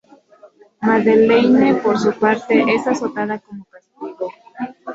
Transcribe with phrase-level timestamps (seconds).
[0.81, 4.31] Madeleine por su parte es azotada como castigo.